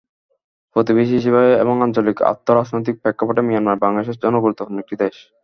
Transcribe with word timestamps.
প্রতিবেশী 0.75 1.13
হিসেবে 1.19 1.43
এবং 1.63 1.75
আঞ্চলিক 1.83 2.17
আর্থ-রাজনৈতিক 2.29 2.95
প্রেক্ষাপটে 3.01 3.41
মিয়ানমার 3.43 3.81
বাংলাদেশের 3.83 4.21
জন্য 4.23 4.35
গুরুত্বপূর্ণ 4.41 4.77
একটি 4.79 4.95
দেশ। 5.03 5.15